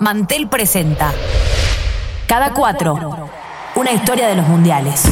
[0.00, 0.48] Mantel.
[0.50, 1.10] Presenta
[2.26, 3.30] Cada cuatro,
[3.76, 5.04] una historia de los mundiales.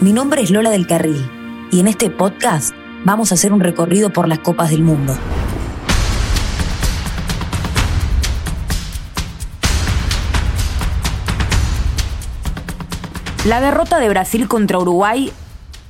[0.00, 4.12] Mi nombre es Lola del Carril y en este podcast vamos a hacer un recorrido
[4.12, 5.16] por las copas del mundo.
[13.44, 15.32] La derrota de Brasil contra Uruguay,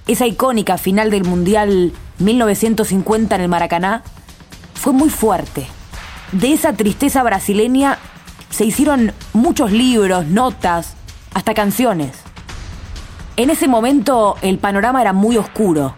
[0.07, 4.03] esa icónica final del Mundial 1950 en el Maracaná,
[4.75, 5.67] fue muy fuerte
[6.33, 7.99] de esa tristeza brasileña
[8.51, 10.95] se hicieron muchos libros, notas,
[11.35, 12.19] hasta canciones.
[13.37, 15.95] En ese momento el panorama era muy oscuro,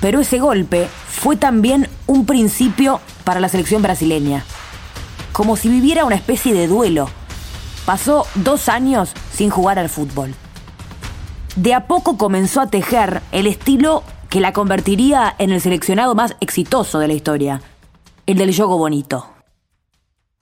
[0.00, 4.44] pero ese golpe fue también un principio para la selección brasileña.
[5.32, 7.08] Como si viviera una especie de duelo.
[7.84, 10.34] Pasó dos años sin jugar al fútbol.
[11.56, 16.36] De a poco comenzó a tejer el estilo que la convertiría en el seleccionado más
[16.40, 17.62] exitoso de la historia,
[18.26, 19.26] el del yogo bonito.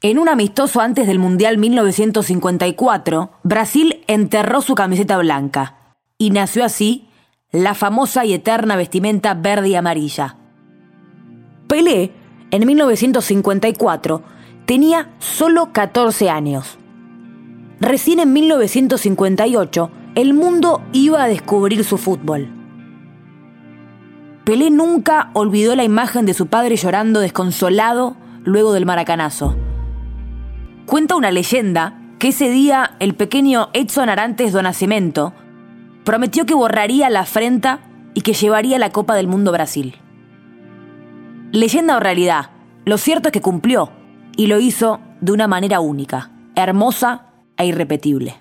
[0.02, 7.05] En un amistoso antes del Mundial 1954, Brasil enterró su camiseta blanca y nació así
[7.52, 10.36] la famosa y eterna vestimenta verde y amarilla.
[11.68, 12.12] Pelé,
[12.50, 14.22] en 1954,
[14.66, 16.78] tenía solo 14 años.
[17.80, 22.48] Recién en 1958, el mundo iba a descubrir su fútbol.
[24.44, 29.56] Pelé nunca olvidó la imagen de su padre llorando desconsolado luego del maracanazo
[30.86, 35.34] Cuenta una leyenda que ese día el pequeño Edson Arantes do Nascimento
[36.06, 37.80] prometió que borraría la afrenta
[38.14, 39.96] y que llevaría la Copa del Mundo Brasil.
[41.50, 42.50] Leyenda o realidad,
[42.84, 43.90] lo cierto es que cumplió
[44.36, 48.36] y lo hizo de una manera única, hermosa e irrepetible.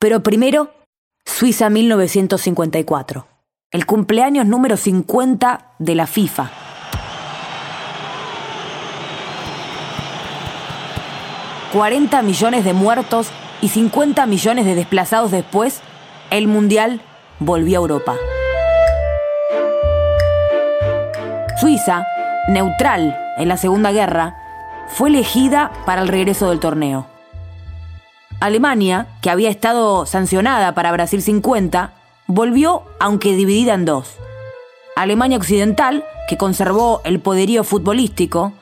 [0.00, 0.72] Pero primero,
[1.24, 3.28] Suiza 1954,
[3.70, 6.50] el cumpleaños número 50 de la FIFA
[11.72, 13.28] 40 millones de muertos
[13.62, 15.82] y 50 millones de desplazados después,
[16.30, 17.00] el Mundial
[17.40, 18.16] volvió a Europa.
[21.60, 22.06] Suiza,
[22.48, 24.36] neutral en la Segunda Guerra,
[24.88, 27.06] fue elegida para el regreso del torneo.
[28.40, 31.92] Alemania, que había estado sancionada para Brasil 50,
[32.26, 34.16] volvió aunque dividida en dos.
[34.96, 38.52] Alemania Occidental, que conservó el poderío futbolístico,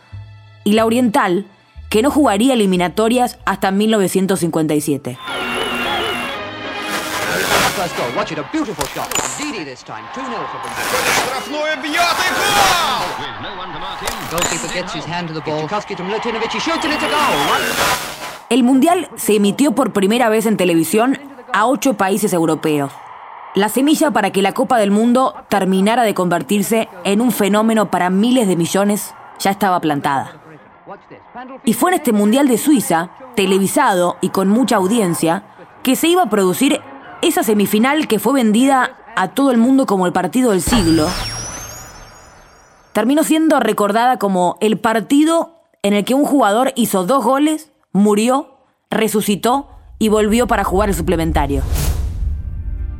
[0.64, 1.46] y la Oriental,
[1.90, 5.18] que no jugaría eliminatorias hasta 1957.
[18.50, 21.18] El Mundial se emitió por primera vez en televisión
[21.52, 22.90] a ocho países europeos.
[23.54, 28.10] La semilla para que la Copa del Mundo terminara de convertirse en un fenómeno para
[28.10, 30.40] miles de millones ya estaba plantada.
[31.64, 35.44] Y fue en este Mundial de Suiza, televisado y con mucha audiencia,
[35.82, 36.80] que se iba a producir
[37.22, 41.08] esa semifinal que fue vendida a todo el mundo como el partido del siglo.
[42.92, 48.58] Terminó siendo recordada como el partido en el que un jugador hizo dos goles, murió,
[48.90, 49.68] resucitó
[49.98, 51.62] y volvió para jugar el suplementario.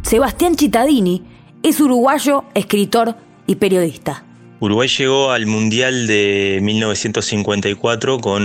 [0.02, 1.24] Sebastián Cittadini
[1.62, 4.24] es uruguayo, escritor y periodista.
[4.60, 8.42] Uruguay llegó al Mundial de 1954 con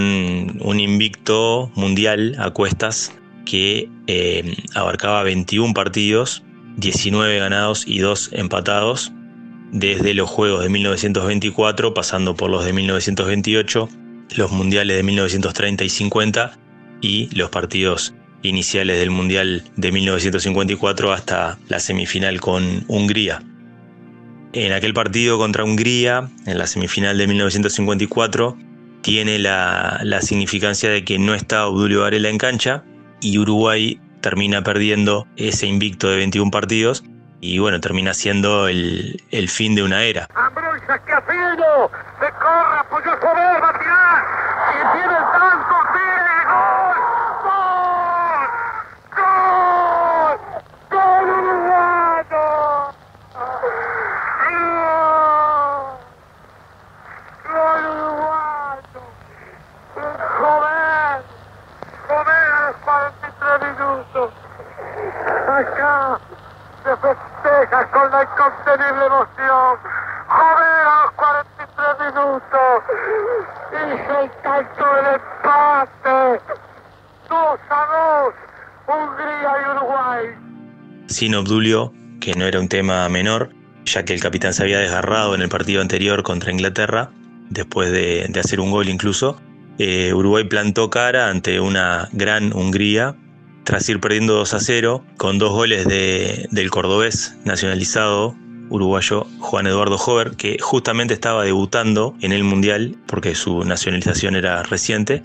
[0.61, 3.13] un invicto mundial a cuestas
[3.45, 6.43] que eh, abarcaba 21 partidos,
[6.77, 9.11] 19 ganados y 2 empatados,
[9.71, 13.89] desde los Juegos de 1924, pasando por los de 1928,
[14.35, 16.57] los Mundiales de 1930 y 50
[17.01, 23.41] y los partidos iniciales del Mundial de 1954 hasta la semifinal con Hungría.
[24.53, 28.57] En aquel partido contra Hungría, en la semifinal de 1954,
[29.01, 32.83] tiene la, significancia de que no está Obdulio Varela en cancha
[33.23, 37.03] y Uruguay termina perdiendo ese invicto de 21 partidos
[37.41, 40.27] y bueno, termina siendo el, fin de una era.
[40.27, 40.33] Se
[65.63, 66.19] festeja,
[66.83, 69.77] se festeja con la incontenible emoción.
[70.27, 72.83] Joder, a los 43 minutos,
[73.71, 76.41] hizo el tanto del empate.
[77.29, 77.81] 2 a
[78.23, 78.33] 2,
[78.87, 80.25] Hungría y Uruguay.
[81.07, 83.49] Sin Obdulio, que no era un tema menor,
[83.85, 87.09] ya que el capitán se había desgarrado en el partido anterior contra Inglaterra,
[87.49, 89.37] después de, de hacer un gol incluso,
[89.79, 93.15] eh, Uruguay plantó cara ante una gran Hungría
[93.63, 98.35] tras ir perdiendo 2 a 0, con dos goles del cordobés nacionalizado
[98.69, 104.63] uruguayo Juan Eduardo Hover, que justamente estaba debutando en el Mundial, porque su nacionalización era
[104.63, 105.23] reciente.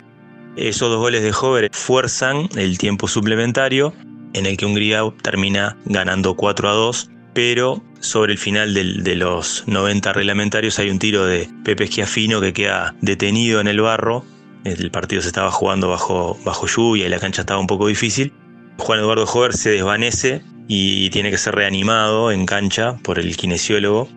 [0.57, 3.95] Esos dos goles de Hover fuerzan el tiempo suplementario,
[4.35, 9.63] en el que Hungría termina ganando 4 a 2 pero sobre el final de los
[9.69, 14.25] 90 reglamentarios hay un tiro de Pepe Schiaffino que queda detenido en el barro.
[14.65, 18.33] El partido se estaba jugando bajo, bajo lluvia y la cancha estaba un poco difícil.
[18.79, 24.09] Juan Eduardo Jover se desvanece y tiene que ser reanimado en cancha por el kinesiólogo.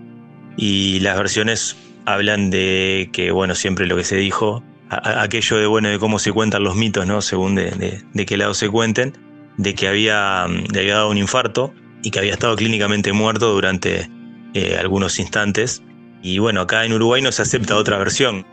[0.58, 5.90] Y las versiones hablan de que, bueno, siempre lo que se dijo, aquello de, bueno,
[5.90, 7.22] de cómo se cuentan los mitos, ¿no?
[7.22, 9.18] Según de, de, qué lado se cuenten,
[9.58, 11.74] de que había, le había dado un infarto
[12.04, 14.10] y que había estado clínicamente muerto durante
[14.54, 15.82] eh, algunos instantes.
[16.22, 18.46] Y bueno, acá en Uruguay no se acepta otra versión.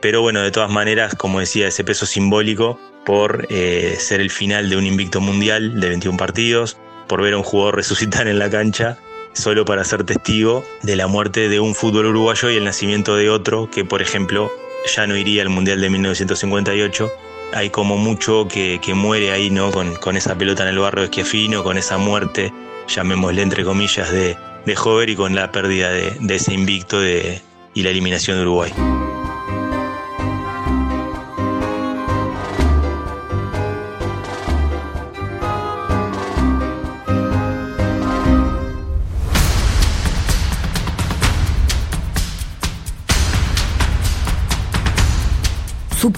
[0.00, 4.68] Pero bueno, de todas maneras, como decía, ese peso simbólico por eh, ser el final
[4.68, 6.76] de un invicto mundial de 21 partidos,
[7.08, 8.98] por ver a un jugador resucitar en la cancha,
[9.32, 13.30] solo para ser testigo de la muerte de un fútbol uruguayo y el nacimiento de
[13.30, 14.50] otro que, por ejemplo,
[14.94, 17.10] ya no iría al Mundial de 1958
[17.52, 19.70] hay como mucho que, muere ahí, ¿no?
[19.70, 22.52] Con, esa pelota en el barrio de Esquiafino, con esa muerte,
[22.88, 24.36] llamémosle entre comillas, de,
[24.66, 27.40] de Hover y con la pérdida de, ese invicto de,
[27.74, 28.72] y la eliminación de Uruguay.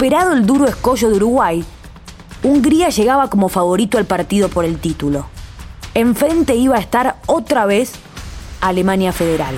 [0.01, 1.63] Superado el duro escollo de Uruguay,
[2.43, 5.27] Hungría llegaba como favorito al partido por el título.
[5.93, 7.93] Enfrente iba a estar otra vez
[8.63, 9.55] Alemania Federal.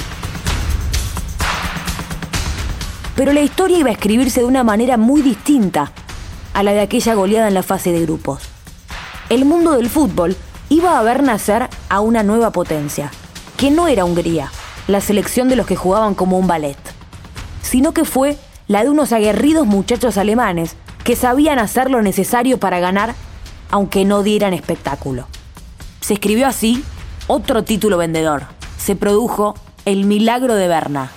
[3.15, 5.93] Pero la historia iba a escribirse de una manera muy distinta
[6.55, 8.43] a la de aquella goleada en la fase de grupos.
[9.29, 10.37] El mundo del fútbol
[10.71, 13.13] iba a ver nacer a una nueva potencia,
[13.57, 14.51] que no era Hungría,
[14.89, 16.79] la selección de los que jugaban como un ballet,
[17.63, 18.37] sino que fue
[18.73, 23.15] la de unos aguerridos muchachos alemanes que sabían hacer lo necesario para ganar,
[23.71, 25.27] aunque no dieran espectáculo.
[26.01, 26.83] Se escribió así
[27.27, 28.45] otro título vendedor.
[28.79, 29.55] Se produjo
[29.85, 31.11] El Milagro de Berna.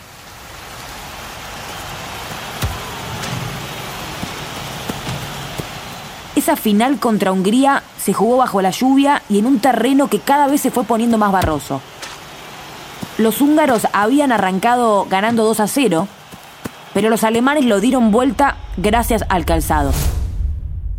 [6.35, 10.47] Esa final contra Hungría se jugó bajo la lluvia y en un terreno que cada
[10.47, 11.79] vez se fue poniendo más barroso.
[13.17, 16.07] Los húngaros habían arrancado ganando 2 a 0
[16.95, 19.91] pero los alemanes lo dieron vuelta gracias al calzado.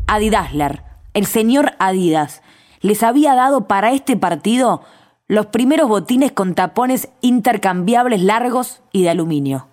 [0.07, 0.83] Adidasler,
[1.15, 2.43] el señor Adidas,
[2.83, 4.83] les había dado para este partido
[5.27, 9.69] los primeros botines con tapones intercambiables largos y de aluminio.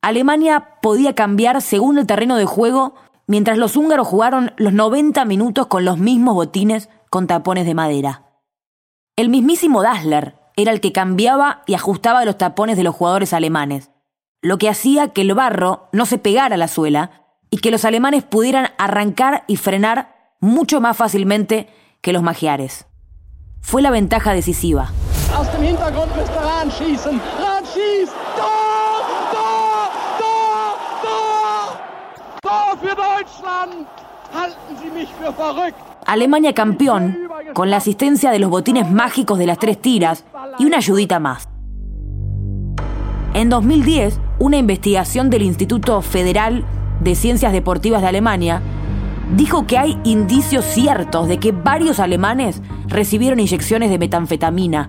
[0.00, 2.94] Alemania podía cambiar según el terreno de juego,
[3.26, 8.22] mientras los húngaros jugaron los 90 minutos con los mismos botines con tapones de madera.
[9.16, 13.90] El mismísimo Dassler era el que cambiaba y ajustaba los tapones de los jugadores alemanes
[14.40, 17.10] lo que hacía que el barro no se pegara a la suela
[17.50, 21.68] y que los alemanes pudieran arrancar y frenar mucho más fácilmente
[22.00, 22.86] que los magiares.
[23.60, 24.92] Fue la ventaja decisiva.
[36.06, 40.24] Alemania campeón, con la asistencia de los botines mágicos de las tres tiras
[40.58, 41.48] y una ayudita más.
[43.34, 46.64] En 2010, una investigación del Instituto Federal
[47.00, 48.62] de Ciencias Deportivas de Alemania
[49.36, 54.88] dijo que hay indicios ciertos de que varios alemanes recibieron inyecciones de metanfetamina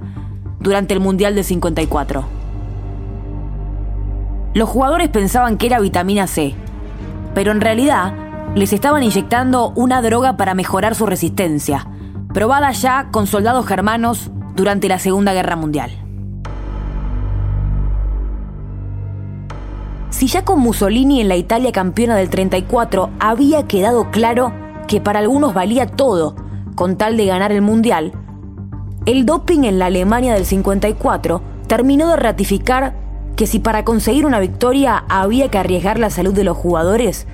[0.60, 2.26] durante el Mundial de 54.
[4.54, 6.56] Los jugadores pensaban que era vitamina C,
[7.36, 8.14] pero en realidad
[8.56, 11.88] les estaban inyectando una droga para mejorar su resistencia,
[12.34, 15.92] probada ya con soldados germanos durante la Segunda Guerra Mundial.
[20.20, 24.52] Si ya con Mussolini en la Italia campeona del 34 había quedado claro
[24.86, 26.36] que para algunos valía todo
[26.76, 28.12] con tal de ganar el Mundial,
[29.06, 32.98] el doping en la Alemania del 54 terminó de ratificar
[33.38, 37.26] que si para conseguir una victoria había que arriesgar la salud de los jugadores,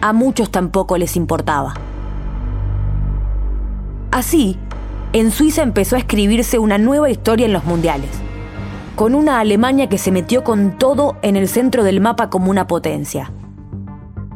[0.00, 1.74] a muchos tampoco les importaba.
[4.10, 4.58] Así,
[5.12, 8.10] en Suiza empezó a escribirse una nueva historia en los mundiales
[8.96, 12.66] con una Alemania que se metió con todo en el centro del mapa como una
[12.66, 13.32] potencia.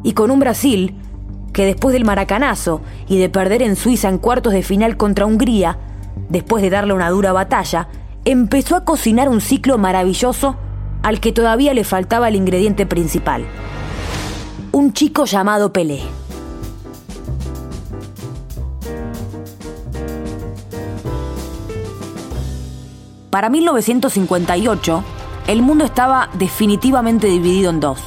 [0.03, 0.95] Y con un Brasil
[1.53, 5.77] que después del maracanazo y de perder en Suiza en cuartos de final contra Hungría,
[6.29, 7.87] después de darle una dura batalla,
[8.25, 10.57] empezó a cocinar un ciclo maravilloso
[11.03, 13.45] al que todavía le faltaba el ingrediente principal.
[14.71, 16.01] Un chico llamado Pelé.
[23.35, 25.03] Para 1958,
[25.47, 27.99] el mundo estaba definitivamente dividido en dos.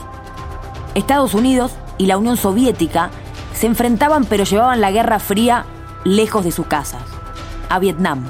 [0.94, 3.11] Estados Unidos y la Unión Soviética
[3.52, 5.66] se enfrentaban pero llevaban la Guerra Fría
[6.02, 7.02] lejos de sus casas,
[7.68, 8.25] a Vietnam.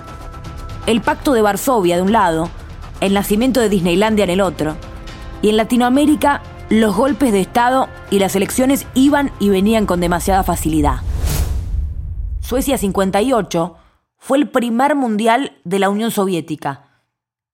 [0.86, 2.50] El Pacto de Varsovia de un lado,
[3.00, 4.74] el nacimiento de Disneylandia en el otro,
[5.40, 10.42] y en Latinoamérica los golpes de Estado y las elecciones iban y venían con demasiada
[10.42, 10.96] facilidad.
[12.40, 13.76] Suecia 58
[14.16, 16.87] fue el primer mundial de la Unión Soviética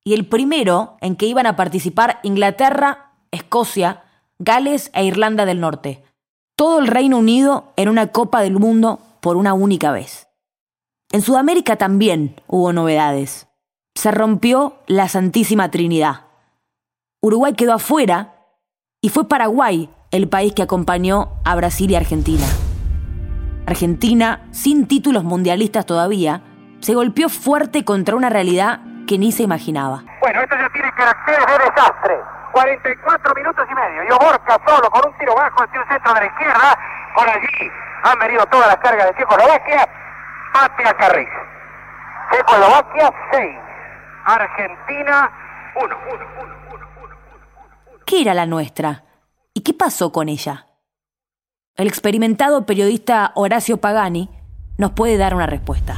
[0.04, 4.04] y el primero en que iban a participar Inglaterra, Escocia,
[4.38, 6.04] Gales e Irlanda del Norte.
[6.56, 10.28] Todo el Reino Unido en una Copa del Mundo por una única vez.
[11.11, 13.49] En Sudamérica también hubo novedades.
[13.94, 16.26] Se rompió la Santísima Trinidad.
[17.23, 18.34] Uruguay quedó afuera
[19.00, 22.46] y fue Paraguay el país que acompañó a Brasil y Argentina.
[23.66, 26.42] Argentina, sin títulos mundialistas todavía,
[26.80, 30.02] se golpeó fuerte contra una realidad que ni se imaginaba.
[30.20, 32.20] Bueno, esto ya tiene carácter de desastre.
[32.52, 34.04] 44 minutos y medio.
[34.04, 36.78] Y Borca solo con un tiro bajo hacia el centro de la izquierda.
[37.14, 37.70] Por allí
[38.02, 39.88] han venido todas las cargas de Checoslovaquia.
[40.52, 41.28] Patea Carriz.
[42.30, 43.56] Checoslovaquia 6.
[44.25, 45.30] Argentina
[45.76, 45.96] 1.
[48.06, 49.02] ¿Qué era la nuestra?
[49.52, 50.66] ¿Y qué pasó con ella?
[51.76, 54.30] El experimentado periodista Horacio Pagani
[54.78, 55.96] nos puede dar una respuesta.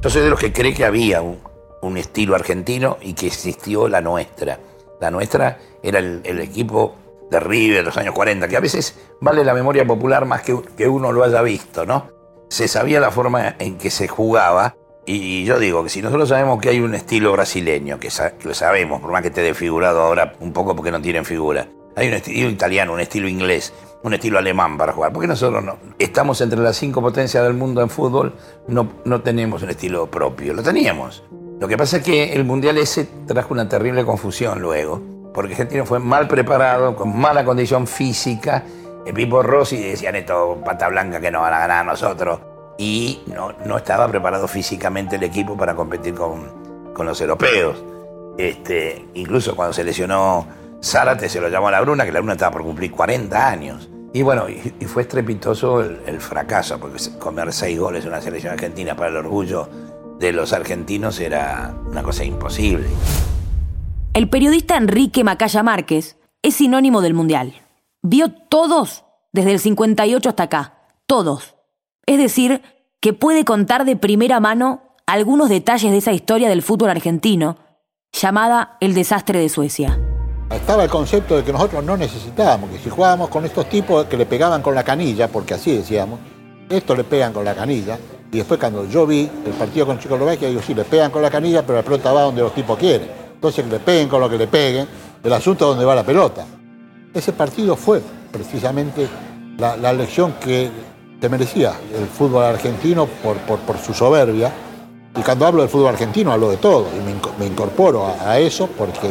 [0.00, 1.40] Yo soy de los que cree que había un,
[1.82, 4.58] un estilo argentino y que existió la nuestra.
[5.00, 6.94] La nuestra era el, equipo
[7.30, 10.58] de River de los años 40, que a veces vale la memoria popular más que,
[10.76, 12.10] que uno lo haya visto, ¿no?
[12.48, 14.74] Se sabía la forma en que se jugaba
[15.10, 18.10] y yo digo que si nosotros sabemos que hay un estilo brasileño, que,
[18.44, 21.66] lo sabemos, por más que esté desfigurado ahora un poco porque no tienen figura,
[21.96, 25.12] hay un estilo italiano, un estilo inglés, un estilo alemán para jugar.
[25.14, 28.34] Porque nosotros no estamos entre las cinco potencias del mundo en fútbol,
[28.66, 30.52] no, no tenemos un estilo propio.
[30.52, 31.24] Lo teníamos.
[31.60, 35.02] Lo que pasa es que el Mundial ese trajo una terrible confusión luego,
[35.34, 38.62] porque Argentina fue mal preparado, con mala condición física.
[39.04, 42.40] El Pipo Rossi decían esto, pata blanca que no van a ganar a nosotros.
[42.78, 47.82] Y no, no estaba preparado físicamente el equipo para competir con, con los europeos.
[48.36, 50.46] Este, incluso cuando se lesionó
[50.80, 53.88] Zárate se lo llamó a la Bruna, que la Bruna estaba por cumplir 40 años.
[54.12, 58.52] Y bueno, y, fue estrepitoso el, el, fracaso, porque comer seis goles en una selección
[58.52, 59.68] argentina para el orgullo
[60.18, 62.86] de los argentinos era una cosa imposible.
[64.14, 67.54] El periodista Enrique Macaya Márquez es sinónimo del Mundial.
[68.02, 70.74] Vio todos desde el 58 hasta acá,
[71.06, 71.54] todos.
[72.06, 72.62] Es decir,
[73.00, 77.56] que puede contar de primera mano algunos detalles de esa historia del fútbol argentino,
[78.12, 79.98] llamada el desastre de Suecia.
[80.50, 84.16] Estaba el concepto de que nosotros no necesitábamos, que si jugábamos con estos tipos que
[84.16, 86.18] le pegaban con la canilla, porque así decíamos,
[86.68, 87.98] estos le pegan con la canilla,
[88.30, 91.30] y después cuando yo vi el partido con Checoslovaquia, digo, sí, le pegan con la
[91.30, 93.08] canilla, pero la pelota va donde los tipos quieren.
[93.34, 94.86] Entonces que le peguen con lo que le peguen,
[95.22, 96.44] el asunto es donde va la pelota.
[97.14, 99.08] Ese partido fue precisamente
[99.56, 100.70] la, lección que
[101.18, 104.52] te merecía el fútbol argentino por, por, su soberbia.
[105.16, 109.08] Y cuando hablo del fútbol argentino hablo de todo y me, incorporo a, eso porque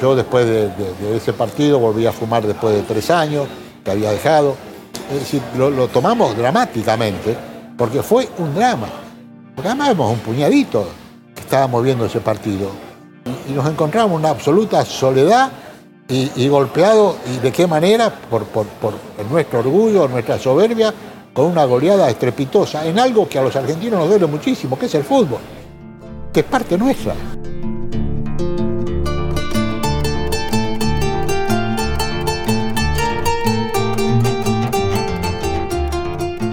[0.00, 0.70] yo después de,
[1.16, 3.46] ese partido volví a fumar después de tres años
[3.82, 4.56] que había dejado.
[5.10, 7.34] Es decir, lo tomamos dramáticamente
[7.78, 8.88] porque fue un drama.
[9.54, 10.86] Porque además un puñadito
[11.34, 12.70] que estábamos viendo ese partido
[13.48, 15.50] y, nos encontramos en una absoluta soledad
[16.10, 18.66] y, golpeado, y de qué manera, por, por,
[19.30, 20.92] nuestro orgullo, nuestra soberbia,
[21.34, 24.94] con una goleada estrepitosa en algo que a los argentinos nos duele muchísimo, que es
[24.94, 25.38] el fútbol,
[26.32, 27.14] que es parte nuestra.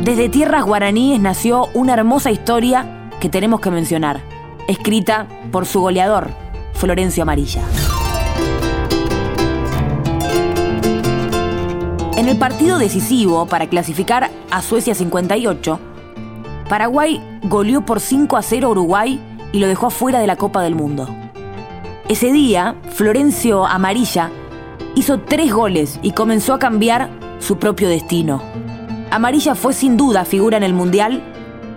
[0.05, 4.21] Desde tierras guaraníes nació una hermosa historia que tenemos que mencionar,
[4.67, 6.29] escrita por su goleador,
[6.75, 7.63] Florencio Amarilla.
[12.15, 15.79] En el partido decisivo para clasificar a Suecia 58,
[16.69, 19.19] Paraguay goleó por 5 a 0 a Uruguay
[19.53, 21.09] y lo dejó fuera de la Copa del Mundo.
[22.09, 24.29] Ese día, Florencio Amarilla
[24.93, 27.09] hizo tres goles y comenzó a cambiar
[27.39, 28.64] su propio destino.
[29.15, 31.23] Amarilla fue sin duda figura en el Mundial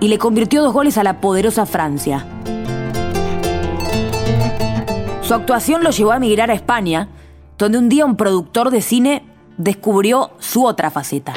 [0.00, 2.26] y le convirtió dos goles a la poderosa Francia.
[5.23, 7.11] Su actuación lo llevó a emigrar a España,
[7.57, 9.23] donde un día un productor de cine
[9.57, 11.33] descubrió su otra faceta.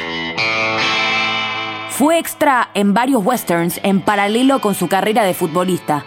[1.92, 6.04] Fue extra en varios westerns en paralelo con su carrera de futbolista.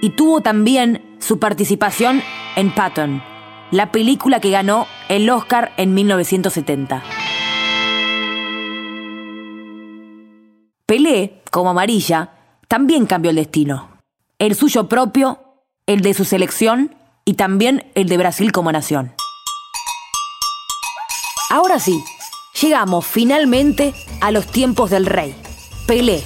[0.00, 2.22] Y tuvo también su participación
[2.56, 3.22] en Patton,
[3.70, 7.21] la película que ganó el Oscar en 1970.
[10.92, 12.32] Pelé, como amarilla,
[12.68, 13.88] también cambió el destino.
[14.38, 15.38] El suyo propio,
[15.86, 16.94] el de su selección
[17.24, 19.14] y también el de Brasil como nación.
[21.48, 21.98] Ahora sí,
[22.60, 25.34] llegamos finalmente a los tiempos del rey,
[25.86, 26.22] Pelé.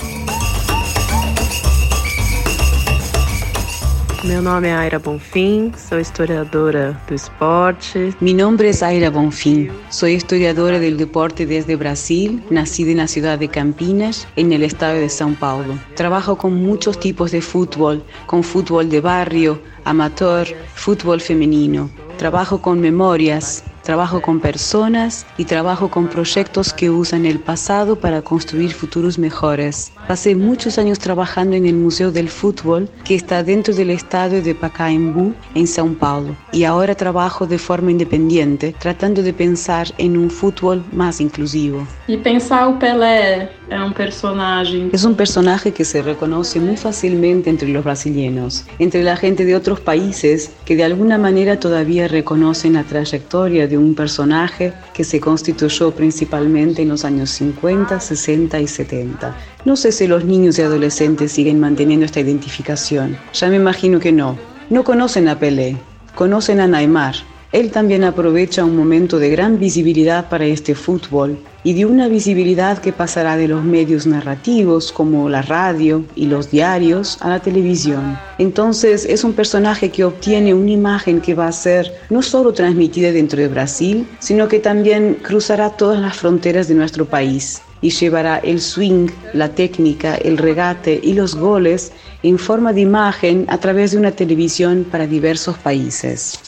[4.25, 8.15] Meu nome é Aira Bonfim, sou historiadora do esporte.
[8.21, 13.39] Mi nombre es Aira Bonfim, soy historiadora del deporte desde Brasil, nacida en la ciudad
[13.39, 15.79] de Campinas, en el estado de São Paulo.
[15.95, 21.91] Trabajo con muchos tipos de fútbol, con fútbol de barrio, amateur, fútbol femenino.
[22.17, 28.21] Trabajo con memorias, Trabajo con personas y trabajo con proyectos que usan el pasado para
[28.21, 29.93] construir futuros mejores.
[30.09, 34.57] Pasé muchos años trabajando en el Museo del Fútbol, que está dentro del estadio de
[34.57, 36.35] Pacaembu, en São Paulo.
[36.53, 41.87] Y ahora trabajo de forma independiente, tratando de pensar en un fútbol más inclusivo.
[42.09, 44.91] Y pensar o Pelé es un personaje.
[44.93, 49.55] Es un personaje que se reconoce muy fácilmente entre los brasileños, entre la gente de
[49.55, 55.21] otros países que de alguna manera todavía reconocen la trayectoria de un personaje que se
[55.21, 59.37] constituyó principalmente en los años 50, 60 y 70.
[59.65, 63.17] No sé si los niños y adolescentes siguen manteniendo esta identificación.
[63.33, 64.39] Ya me imagino que no.
[64.71, 65.77] No conocen a Pelé,
[66.15, 67.15] conocen a Neymar,
[67.53, 72.79] él también aprovecha un momento de gran visibilidad para este fútbol y de una visibilidad
[72.79, 78.17] que pasará de los medios narrativos como la radio y los diarios a la televisión.
[78.39, 83.11] Entonces es un personaje que obtiene una imagen que va a ser no solo transmitida
[83.11, 88.37] dentro de Brasil, sino que también cruzará todas las fronteras de nuestro país y llevará
[88.37, 91.91] el swing, la técnica, el regate y los goles
[92.23, 96.39] en forma de imagen a través de una televisión para diversos países.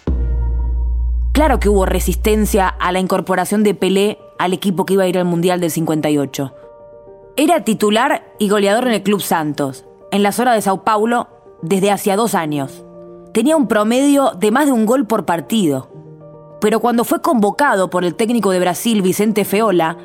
[1.32, 5.18] Claro que hubo resistencia a la incorporación de Pelé al equipo que iba a ir
[5.18, 6.54] al Mundial del 58.
[7.36, 11.28] Era titular y goleador en el Club Santos, en la zona de Sao Paulo,
[11.62, 12.84] desde hacía dos años.
[13.32, 15.88] Tenía un promedio de más de un gol por partido.
[16.60, 19.96] Pero cuando fue convocado por el técnico de Brasil, Vicente Feola,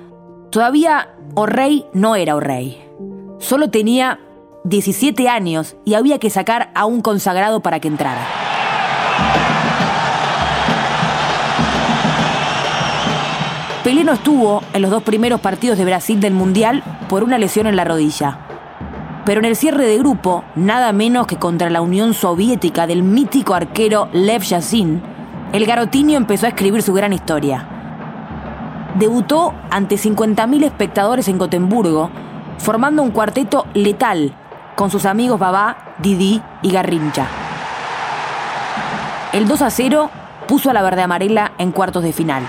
[0.52, 2.84] todavía O'Rey no era O'Rey.
[3.39, 4.19] Solo tenía
[4.65, 8.53] 17 años y había que sacar a un consagrado para que entrara.
[13.84, 17.67] Pelé no estuvo en los dos primeros partidos de Brasil del Mundial por una lesión
[17.67, 18.38] en la rodilla.
[19.26, 23.56] Pero en el cierre de grupo, nada menos que contra la Unión Soviética del mítico
[23.56, 25.02] arquero Lev Yashin,
[25.52, 27.67] el garotinio empezó a escribir su gran historia.
[28.96, 32.10] Debutó ante 50.000 espectadores en Gotemburgo,
[32.60, 34.34] formando un cuarteto letal
[34.78, 37.28] con sus amigos Babá, Didi y Garrincha.
[39.34, 40.10] El 2 a 0
[40.48, 42.48] puso a la verde amarela en cuartos de final.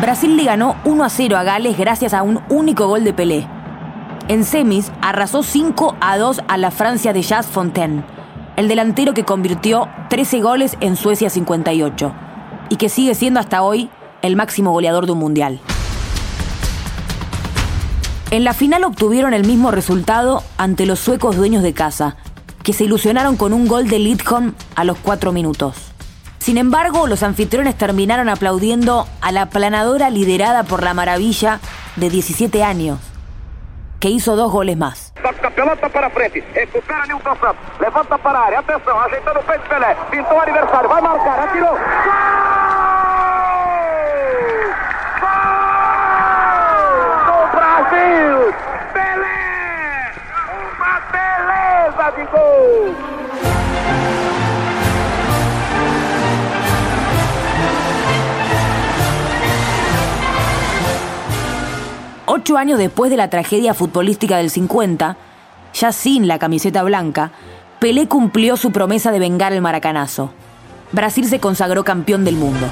[0.00, 3.48] Brasil le ganó 1 a 0 a Gales gracias a un único gol de Pelé.
[4.28, 8.04] En semis arrasó 5 a 2 a la Francia de Jazz Fontaine,
[8.54, 12.12] el delantero que convirtió 13 goles en Suecia 58
[12.68, 13.90] y que sigue siendo hasta hoy
[14.22, 15.60] el máximo goleador de un mundial.
[18.30, 22.14] En la final obtuvieron el mismo resultado ante los suecos dueños de casa,
[22.62, 25.92] que se ilusionaron con un gol de Lidholm a los 4 minutos.
[26.48, 31.60] Sin embargo, los anfitriones terminaron aplaudiendo a la planadora liderada por la maravilla
[31.96, 32.98] de 17 años,
[34.00, 35.12] que hizo dos goles más.
[35.22, 39.94] Toca pelota para frente, recupera Nilton Santos, levanta para área, atenção, ajeitando o peito Pelé,
[40.10, 41.74] pintou o aniversário, vai marcar, atirou.
[47.26, 47.48] Gol!
[47.52, 48.54] Brasil!
[48.94, 50.12] Pelé!
[50.56, 53.07] Uma beleza de gol!
[62.30, 65.16] Ocho años después de la tragedia futbolística del 50,
[65.72, 67.32] ya sin la camiseta blanca,
[67.80, 70.30] Pelé cumplió su promesa de vengar el maracanazo.
[70.92, 72.68] Brasil se consagró campeón del mundo.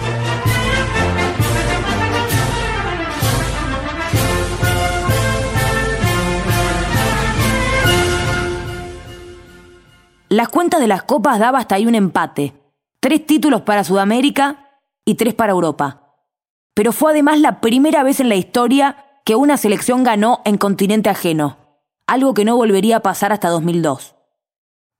[10.28, 12.52] Las cuentas de las copas daba hasta ahí un empate.
[13.00, 14.68] Tres títulos para Sudamérica
[15.06, 16.02] y tres para Europa.
[16.74, 21.10] Pero fue además la primera vez en la historia que una selección ganó en continente
[21.10, 21.58] ajeno,
[22.06, 24.14] algo que no volvería a pasar hasta 2002.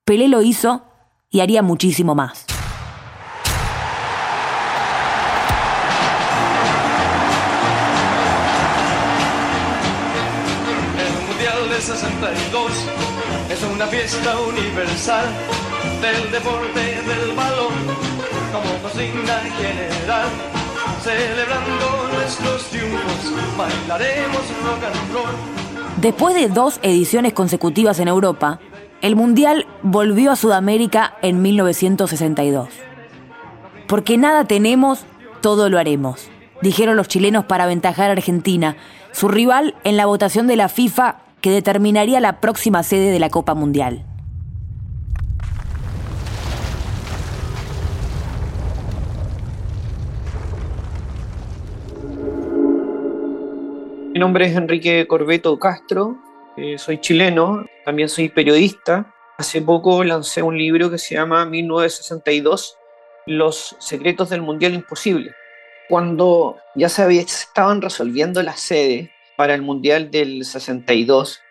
[0.04, 0.82] Pelé lo hizo
[1.30, 2.44] y haría muchísimo más.
[10.98, 12.72] El Mundial de 62
[13.48, 15.26] es una fiesta universal
[16.02, 17.74] del deporte del balón
[18.52, 20.28] como consigna general
[21.04, 22.05] celebrando
[23.56, 24.42] bailaremos.
[26.00, 28.60] Después de dos ediciones consecutivas en Europa,
[29.00, 32.68] el Mundial volvió a Sudamérica en 1962.
[33.86, 35.04] Porque nada tenemos,
[35.40, 36.28] todo lo haremos,
[36.62, 38.76] dijeron los chilenos para aventajar a Argentina,
[39.12, 43.30] su rival en la votación de la FIFA que determinaría la próxima sede de la
[43.30, 44.04] Copa Mundial.
[54.16, 56.16] Mi nombre es Enrique Corbeto Castro,
[56.56, 59.14] eh, soy chileno, también soy periodista.
[59.36, 62.78] Hace poco lancé un libro que se llama 1962,
[63.26, 65.34] Los secretos del Mundial Imposible.
[65.90, 71.42] Cuando ya se estaban resolviendo las sedes para el Mundial del 62,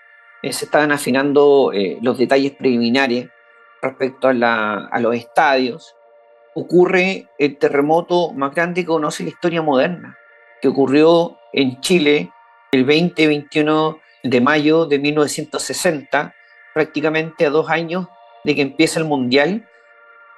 [0.41, 3.27] eh, se estaban afinando eh, los detalles preliminares
[3.79, 5.95] respecto a, a los estadios,
[6.55, 10.17] ocurre el terremoto más grande que conoce la historia moderna,
[10.63, 12.31] que ocurrió en Chile
[12.75, 16.35] el 20-21 de mayo de 1960,
[16.73, 18.07] prácticamente a dos años
[18.43, 19.67] de que empieza el Mundial,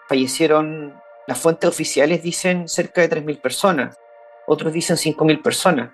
[0.08, 0.94] fallecieron,
[1.28, 3.98] las fuentes oficiales dicen cerca de 3.000 personas,
[4.46, 5.92] otros dicen 5.000 personas,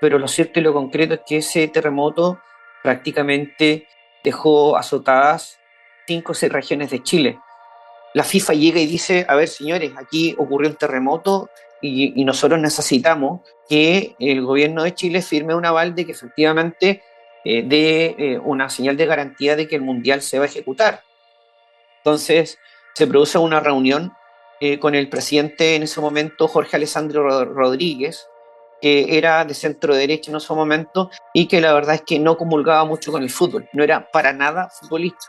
[0.00, 2.40] pero lo cierto y lo concreto es que ese terremoto
[2.82, 3.88] prácticamente
[4.22, 5.58] dejó azotadas
[6.06, 7.40] cinco o seis regiones de Chile.
[8.14, 12.60] La FIFA llega y dice, a ver señores, aquí ocurrió un terremoto y, y nosotros
[12.60, 17.02] necesitamos que el gobierno de Chile firme un aval de que efectivamente
[17.48, 21.02] eh, de eh, una señal de garantía de que el Mundial se va a ejecutar.
[21.98, 22.58] Entonces,
[22.92, 24.12] se produce una reunión
[24.58, 28.26] eh, con el presidente en ese momento, Jorge Alessandro Rodríguez,
[28.82, 32.36] que era de centro derecha en ese momento y que la verdad es que no
[32.36, 35.26] comulgaba mucho con el fútbol, no era para nada futbolista.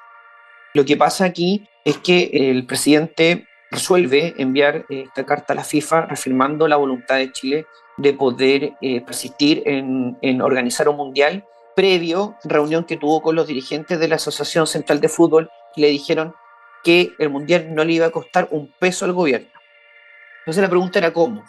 [0.74, 6.08] Lo que pasa aquí es que el presidente resuelve enviar esta carta a la FIFA
[6.08, 7.66] reafirmando la voluntad de Chile
[7.98, 8.74] de poder
[9.06, 11.44] persistir en, en organizar un mundial
[11.78, 16.34] previo reunión que tuvo con los dirigentes de la Asociación Central de Fútbol, le dijeron
[16.84, 19.50] que el Mundial no le iba a costar un peso al gobierno.
[20.40, 21.44] Entonces la pregunta era cómo.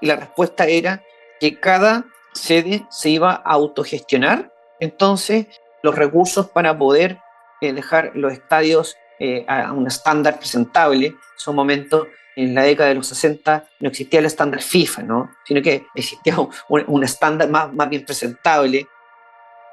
[0.00, 1.02] Y la respuesta era
[1.40, 2.04] que cada
[2.34, 5.46] sede se iba a autogestionar, entonces
[5.82, 7.18] los recursos para poder
[7.62, 12.88] eh, dejar los estadios eh, a un estándar presentable, en su momento en la década
[12.88, 15.30] de los 60 no existía el estándar FIFA, ¿no?
[15.44, 16.34] sino que existía
[16.68, 18.86] un, estándar más, más bien presentable,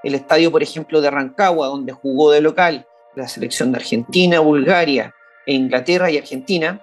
[0.04, 5.14] el estadio, por ejemplo, de Rancagua, donde jugó de local la selección de Argentina, Bulgaria,
[5.46, 6.82] e Inglaterra y Argentina,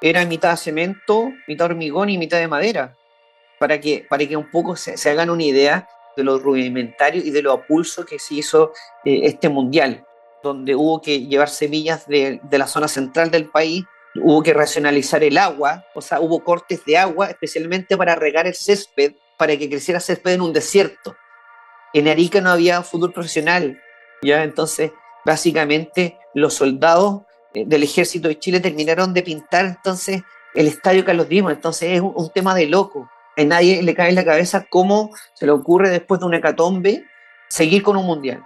[0.00, 2.96] era mitad cemento, mitad hormigón y mitad de madera,
[3.58, 7.42] para que, para que un poco se, hagan una idea de lo rudimentario y de
[7.42, 8.72] lo apulso que se hizo
[9.04, 10.04] eh, este mundial,
[10.42, 13.84] donde hubo que llevar semillas de, de la zona central del país,
[14.16, 18.54] hubo que racionalizar el agua, o sea, hubo cortes de agua especialmente para regar el
[18.54, 21.16] césped, para que creciera césped en un desierto
[21.92, 23.80] en Arica no había fútbol profesional,
[24.22, 24.42] ¿ya?
[24.44, 24.92] Entonces,
[25.24, 27.22] básicamente, los soldados
[27.54, 30.22] eh, del ejército de Chile terminaron de pintar entonces
[30.54, 33.10] el estadio Carlos Dimos, entonces es un, tema de loco.
[33.36, 37.04] A nadie le cae en la cabeza cómo se le ocurre después de una hecatombe
[37.48, 38.44] seguir con un mundial.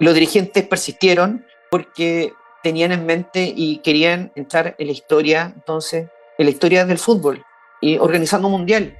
[0.00, 2.32] Los dirigentes persistieron porque
[2.64, 7.44] tenían en mente y querían entrar en la historia, entonces, en la historia del fútbol
[7.80, 8.96] y organizando un mundial.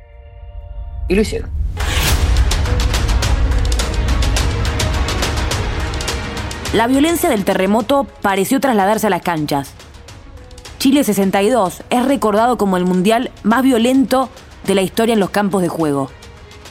[1.08, 1.50] Y lo hicieron.
[6.72, 9.72] La violencia del terremoto pareció trasladarse a las canchas.
[10.78, 14.28] Chile 62 es recordado como el mundial más violento
[14.64, 16.10] de la historia en los campos de juego.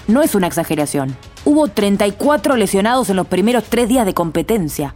[0.08, 1.18] No es una exageración.
[1.46, 4.96] Hubo 34 lesionados en los primeros tres días de competencia.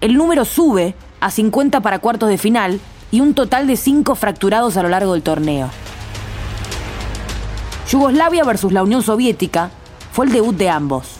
[0.00, 4.76] El número sube a 50 para cuartos de final y un total de 5 fracturados
[4.76, 5.68] a lo largo del torneo.
[7.90, 9.70] Yugoslavia versus la Unión Soviética
[10.12, 11.16] fue el debut de ambos.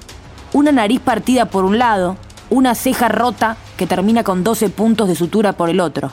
[0.54, 2.16] Una nariz partida por un lado
[2.52, 6.12] una ceja rota que termina con 12 puntos de sutura por el otro.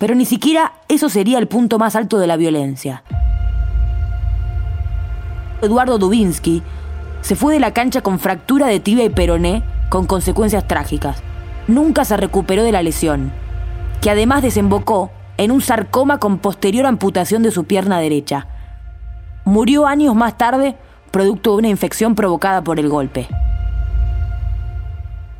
[0.00, 3.04] Pero ni siquiera eso sería el punto más alto de la violencia.
[5.62, 6.60] Eduardo Dubinsky
[7.24, 11.22] se fue de la cancha con fractura de tibia y peroné con consecuencias trágicas.
[11.66, 13.32] Nunca se recuperó de la lesión,
[14.02, 18.46] que además desembocó en un sarcoma con posterior amputación de su pierna derecha.
[19.46, 20.76] Murió años más tarde
[21.10, 23.26] producto de una infección provocada por el golpe.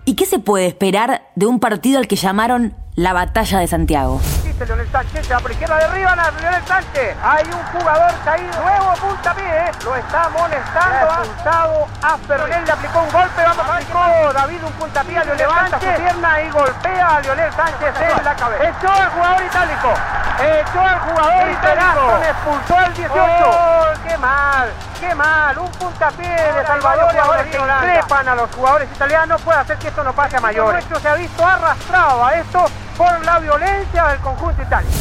[0.06, 4.20] ¿Y qué se puede esperar de un partido al que llamaron la Batalla de Santiago?
[4.44, 7.16] dice Leonel Sánchez, se va por izquierda, derriba a Leonel Sánchez.
[7.24, 13.00] Hay un jugador caído, nuevo puntapié, lo está molestando, ha expulsado a Leonel le aplicó
[13.00, 15.96] un golpe, vamos a aplicó David un puntapié a Leonel levanta Sánchez.
[15.96, 18.64] su pierna y golpea a Leonel Sánchez en la cabeza.
[18.64, 19.94] Echó al jugador itálico,
[20.38, 23.18] echó al jugador itálico, expulsó al 18.
[23.18, 24.72] ¡Oh, qué mal!
[25.00, 25.58] ¡Qué mal!
[25.58, 29.88] Un puntapié de Salvador y ahora que increpan a los jugadores italianos puede hacer que
[29.88, 30.74] esto no pase a mayores.
[30.74, 34.92] Nuestro se ha visto arrastrado a esto por la violencia del conjunto itálico.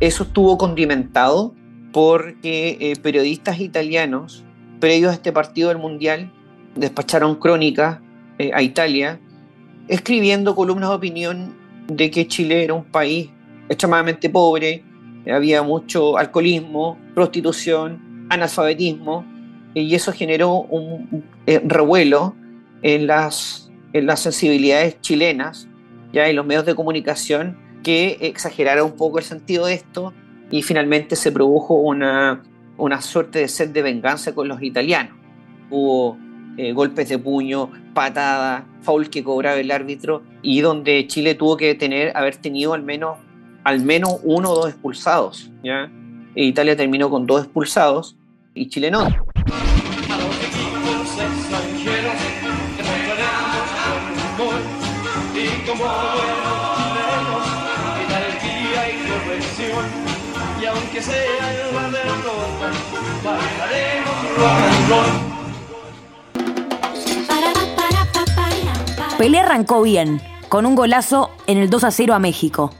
[0.00, 1.54] Eso estuvo condimentado
[1.92, 4.44] porque eh, periodistas italianos,
[4.78, 6.32] previos a este partido del Mundial,
[6.76, 7.98] despacharon crónicas
[8.38, 9.20] eh, a Italia,
[9.88, 11.56] escribiendo columnas de opinión
[11.88, 13.30] de que Chile era un país
[13.68, 14.84] extremadamente pobre,
[15.30, 19.24] había mucho alcoholismo, prostitución, analfabetismo,
[19.74, 22.34] y eso generó un eh, revuelo
[22.82, 25.68] en las, en las sensibilidades chilenas,
[26.12, 30.12] ya en los medios de comunicación, que exageraron un poco el sentido de esto
[30.50, 32.42] y finalmente se produjo una,
[32.76, 35.14] una suerte de sed de venganza con los italianos.
[35.70, 36.18] Hubo
[36.56, 41.74] eh, golpes de puño, patadas, foul que cobraba el árbitro y donde Chile tuvo que
[41.74, 43.18] tener, haber tenido al menos,
[43.64, 45.50] al menos uno o dos expulsados.
[45.62, 45.90] ¿ya?
[46.34, 48.16] E Italia terminó con dos expulsados
[48.54, 49.06] y Chile no.
[63.24, 64.18] Bailaremos
[69.18, 72.70] Pelé arrancó bien, con un golazo en el 2 a 0 a México,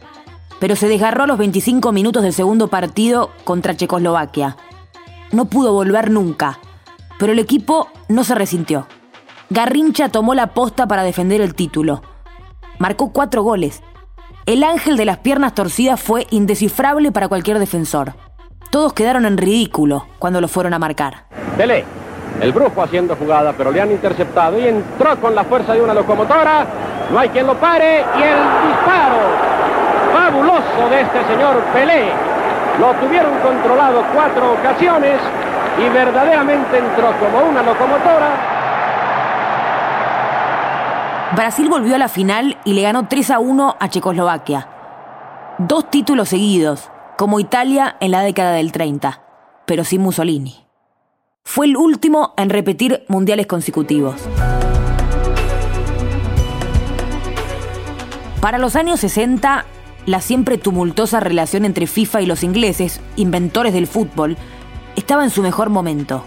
[0.61, 4.57] pero se desgarró a los 25 minutos del segundo partido contra Checoslovaquia.
[5.33, 6.61] No pudo volver nunca,
[7.18, 8.87] pero el equipo no se resintió.
[9.51, 12.03] Garrincha tomó la posta para defender el título.
[12.79, 13.83] Marcó cuatro goles.
[14.47, 18.14] El ángel de las piernas torcidas fue indescifrable para cualquier defensor.
[18.71, 21.25] Todos quedaron en ridículo cuando lo fueron a marcar.
[21.57, 21.85] Pelé
[22.41, 25.93] el brujo haciendo jugada, pero le han interceptado y entró con la fuerza de una
[25.93, 26.67] locomotora.
[27.11, 28.38] No hay quien lo pare y el
[28.69, 29.19] disparo
[30.12, 32.12] fabuloso de este señor Pelé.
[32.79, 35.19] Lo tuvieron controlado cuatro ocasiones
[35.85, 38.58] y verdaderamente entró como una locomotora.
[41.37, 44.69] Brasil volvió a la final y le ganó 3 a 1 a Checoslovaquia.
[45.59, 49.23] Dos títulos seguidos, como Italia en la década del 30,
[49.67, 50.64] pero sin Mussolini.
[51.45, 54.23] Fue el último en repetir mundiales consecutivos.
[58.41, 59.67] Para los años 60,
[60.07, 64.38] la siempre tumultuosa relación entre FIFA y los ingleses, inventores del fútbol,
[64.97, 66.25] estaba en su mejor momento.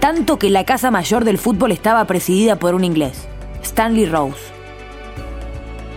[0.00, 3.28] Tanto que la casa mayor del fútbol estaba presidida por un inglés,
[3.78, 4.40] Stanley Rose.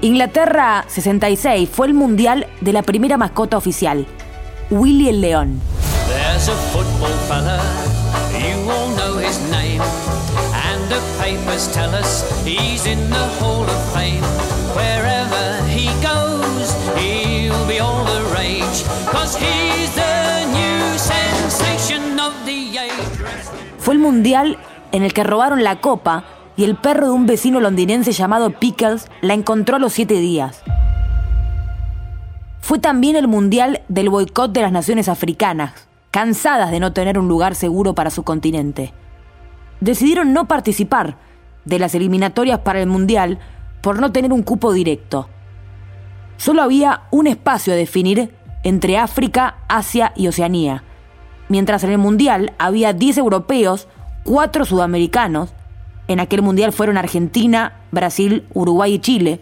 [0.01, 4.05] Inglaterra 66 fue el mundial de la primera mascota oficial,
[4.69, 5.59] Willy el León.
[23.79, 24.59] Fue el mundial
[24.91, 29.09] en el que robaron la copa y el perro de un vecino londinense llamado Pickles
[29.21, 30.61] la encontró a los siete días.
[32.59, 35.73] Fue también el mundial del boicot de las naciones africanas,
[36.11, 38.93] cansadas de no tener un lugar seguro para su continente
[39.81, 41.17] decidieron no participar
[41.65, 43.39] de las eliminatorias para el Mundial
[43.81, 45.27] por no tener un cupo directo.
[46.37, 48.33] Solo había un espacio a definir
[48.63, 50.83] entre África, Asia y Oceanía,
[51.49, 53.87] mientras en el Mundial había 10 europeos,
[54.23, 55.53] 4 sudamericanos,
[56.11, 59.41] en aquel Mundial fueron Argentina, Brasil, Uruguay y Chile,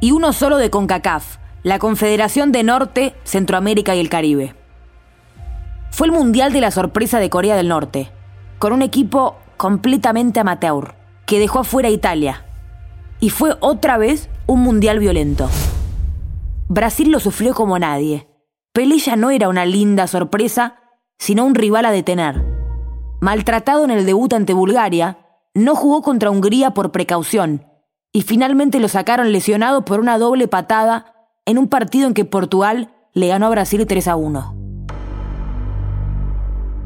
[0.00, 4.54] y uno solo de CONCACAF, la Confederación de Norte, Centroamérica y el Caribe.
[5.90, 8.10] Fue el Mundial de la sorpresa de Corea del Norte,
[8.58, 10.94] con un equipo completamente amateur,
[11.26, 12.44] que dejó afuera a Italia.
[13.20, 15.48] Y fue otra vez un mundial violento.
[16.68, 18.26] Brasil lo sufrió como nadie.
[18.72, 20.76] Pelé ya no era una linda sorpresa,
[21.18, 22.42] sino un rival a detener.
[23.20, 25.18] Maltratado en el debut ante Bulgaria,
[25.54, 27.66] no jugó contra Hungría por precaución,
[28.12, 32.92] y finalmente lo sacaron lesionado por una doble patada en un partido en que Portugal
[33.14, 34.56] le ganó a Brasil 3 a 1.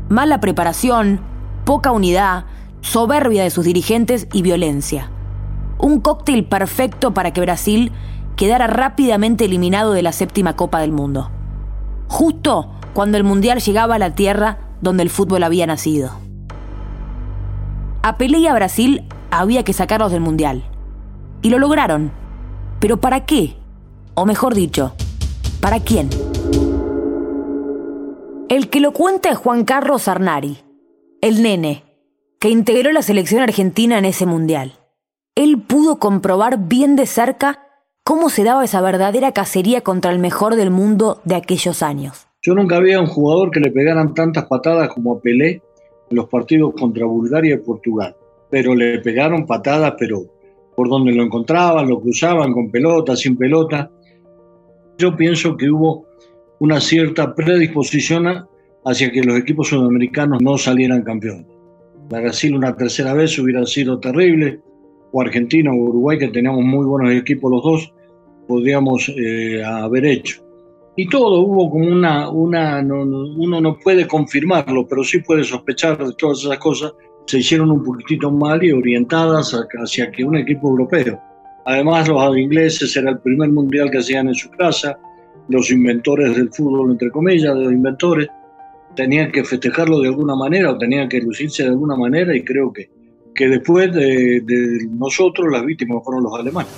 [0.08, 1.20] Mala preparación,
[1.64, 2.44] poca unidad,
[2.80, 5.10] soberbia de sus dirigentes y violencia.
[5.78, 7.92] Un cóctel perfecto para que Brasil
[8.36, 11.30] quedara rápidamente eliminado de la séptima Copa del Mundo.
[12.08, 16.23] Justo cuando el Mundial llegaba a la tierra donde el fútbol había nacido.
[18.06, 20.62] A Pelé y a Brasil había que sacarlos del Mundial.
[21.40, 22.12] Y lo lograron.
[22.78, 23.56] ¿Pero para qué?
[24.12, 24.92] O mejor dicho,
[25.62, 26.10] ¿Para quién?
[28.50, 30.58] El que lo cuenta es Juan Carlos Arnari,
[31.22, 31.84] el nene,
[32.38, 34.74] que integró la selección argentina en ese mundial.
[35.34, 37.66] Él pudo comprobar bien de cerca
[38.04, 42.26] cómo se daba esa verdadera cacería contra el mejor del mundo de aquellos años.
[42.42, 45.62] Yo nunca había un jugador que le pegaran tantas patadas como a Pelé
[46.14, 48.16] los partidos contra Bulgaria y Portugal.
[48.50, 50.24] Pero le pegaron patadas, pero
[50.76, 53.90] por donde lo encontraban, lo cruzaban con pelota, sin pelota.
[54.98, 56.06] Yo pienso que hubo
[56.60, 58.46] una cierta predisposición
[58.84, 61.46] hacia que los equipos sudamericanos no salieran campeones.
[62.08, 64.60] Brasil una tercera vez hubiera sido terrible,
[65.12, 67.94] o Argentina o Uruguay, que teníamos muy buenos equipos los dos,
[68.46, 70.43] podríamos eh, haber hecho.
[70.96, 76.12] Y todo hubo como una, una uno no puede confirmarlo, pero sí puede sospechar de
[76.14, 76.92] todas esas cosas,
[77.26, 79.52] se hicieron un poquitito mal y orientadas
[79.82, 81.20] hacia que un equipo europeo.
[81.64, 84.98] Además, los ingleses era el primer mundial que hacían en su casa,
[85.48, 88.28] los inventores del fútbol, entre comillas, de los inventores,
[88.94, 92.72] tenían que festejarlo de alguna manera o tenían que lucirse de alguna manera y creo
[92.72, 92.88] que,
[93.34, 96.72] que después de, de nosotros las víctimas fueron los alemanes.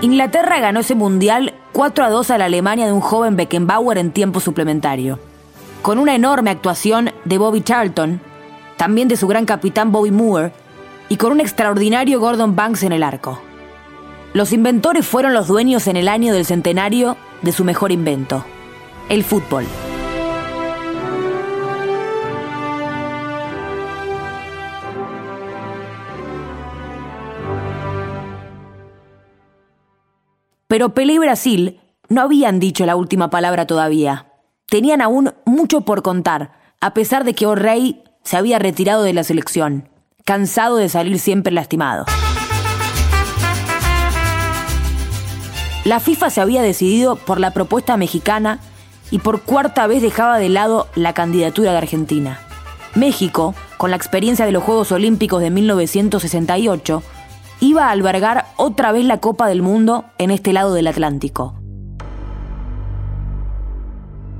[0.00, 4.12] Inglaterra ganó ese mundial 4 a 2 a la Alemania de un joven Beckenbauer en
[4.12, 5.18] tiempo suplementario.
[5.82, 8.20] Con una enorme actuación de Bobby Charlton,
[8.76, 10.52] también de su gran capitán Bobby Moore,
[11.08, 13.40] y con un extraordinario Gordon Banks en el arco.
[14.32, 18.44] Los inventores fueron los dueños en el año del centenario de su mejor invento,
[19.08, 19.64] el fútbol.
[30.66, 34.32] Pero Pelé y Brasil no habían dicho la última palabra todavía.
[34.66, 39.24] Tenían aún mucho por contar, a pesar de que O'Reilly se había retirado de la
[39.24, 39.88] selección,
[40.24, 42.06] cansado de salir siempre lastimado.
[45.84, 48.58] La FIFA se había decidido por la propuesta mexicana
[49.10, 52.40] y por cuarta vez dejaba de lado la candidatura de Argentina.
[52.94, 57.02] México, con la experiencia de los Juegos Olímpicos de 1968,
[57.64, 61.54] iba a albergar otra vez la Copa del Mundo en este lado del Atlántico.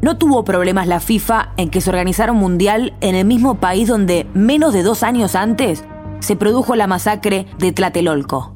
[0.03, 3.89] No tuvo problemas la FIFA en que se organizara un mundial en el mismo país
[3.89, 5.85] donde menos de dos años antes
[6.21, 8.53] se produjo la masacre de Tlatelolco,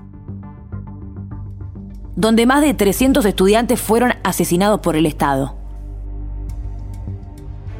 [2.17, 5.57] donde más de 300 estudiantes fueron asesinados por el Estado.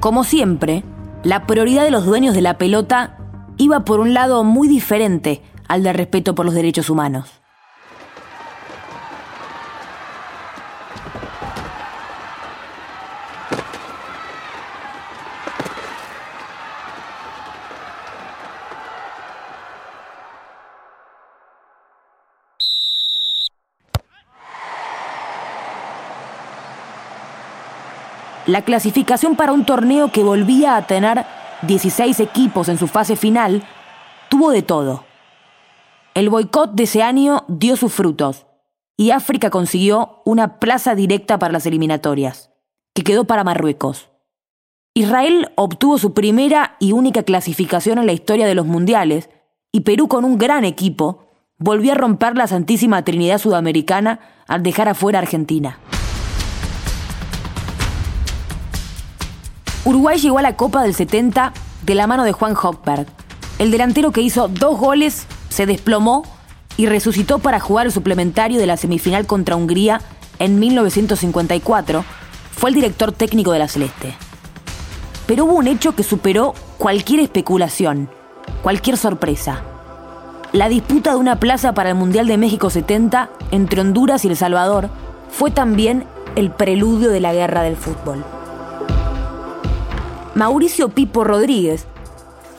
[0.01, 0.85] Como siempre,
[1.23, 3.19] la prioridad de los dueños de la pelota
[3.59, 7.41] iba por un lado muy diferente al de respeto por los derechos humanos.
[28.47, 31.27] La clasificación para un torneo que volvía a tener
[31.63, 33.63] 16 equipos en su fase final
[34.31, 35.08] tuvo de todo.
[36.15, 38.47] El boicot de ese año dio sus frutos
[38.97, 42.51] y África consiguió una plaza directa para las eliminatorias,
[42.95, 44.09] que quedó para Marruecos.
[44.95, 49.31] Israel obtuvo su primera y única clasificación en la historia de los mundiales
[49.71, 51.27] y Perú con un gran equipo
[51.59, 54.19] volvió a romper la Santísima Trinidad Sudamericana
[54.49, 55.79] al dejar afuera a Argentina.
[59.85, 63.07] Uruguay llegó a la Copa del 70 de la mano de Juan Hochberg,
[63.59, 65.27] el delantero que hizo dos goles
[65.59, 66.23] se desplomó
[66.77, 70.01] y resucitó para jugar el suplementario de la semifinal contra Hungría
[70.39, 72.05] en 1954,
[72.53, 74.15] fue el director técnico de la Celeste.
[75.27, 78.09] Pero hubo un hecho que superó cualquier especulación,
[78.63, 79.65] cualquier sorpresa.
[80.53, 84.37] La disputa de una plaza para el Mundial de México 70 entre Honduras y El
[84.37, 84.91] Salvador
[85.29, 86.05] fue también
[86.37, 88.25] el preludio de la guerra del fútbol.
[90.37, 91.89] Mauricio Pipo Rodríguez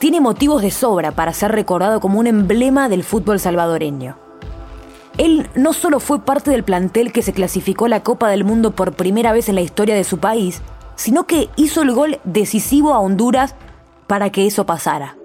[0.00, 4.16] tiene motivos de sobra para ser recordado como un emblema del fútbol salvadoreño.
[5.18, 8.70] Él no solo fue parte del plantel que se clasificó a la Copa del Mundo
[8.70, 10.62] por primera vez en la historia de su país,
[10.96, 13.54] sino que hizo el gol decisivo a Honduras
[14.06, 15.16] para que eso pasara.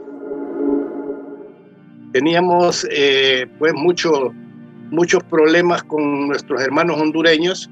[2.11, 4.33] Teníamos eh, pues mucho,
[4.91, 7.69] muchos problemas con nuestros hermanos hondureños,